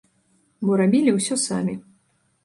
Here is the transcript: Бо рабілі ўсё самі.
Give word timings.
Бо 0.69 0.77
рабілі 0.81 1.13
ўсё 1.17 1.37
самі. 1.41 1.75